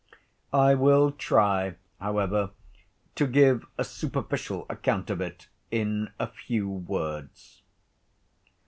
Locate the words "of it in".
5.11-6.09